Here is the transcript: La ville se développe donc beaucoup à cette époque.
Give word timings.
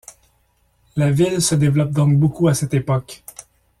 La 0.95 1.11
ville 1.11 1.43
se 1.43 1.53
développe 1.53 1.91
donc 1.91 2.17
beaucoup 2.17 2.47
à 2.47 2.55
cette 2.55 2.73
époque. 2.73 3.21